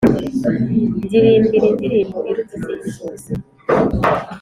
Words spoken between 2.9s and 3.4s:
zose